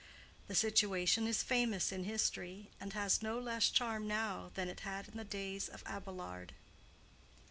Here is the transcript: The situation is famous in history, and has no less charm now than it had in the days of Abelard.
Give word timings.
The 0.47 0.55
situation 0.55 1.27
is 1.27 1.43
famous 1.43 1.91
in 1.91 2.05
history, 2.05 2.71
and 2.79 2.93
has 2.93 3.21
no 3.21 3.37
less 3.37 3.69
charm 3.69 4.07
now 4.07 4.49
than 4.55 4.67
it 4.67 4.79
had 4.79 5.07
in 5.07 5.15
the 5.15 5.23
days 5.23 5.69
of 5.69 5.83
Abelard. 5.85 6.53